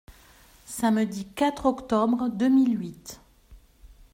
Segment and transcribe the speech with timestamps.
[0.65, 3.21] Samedi quatre octobre deux mille huit.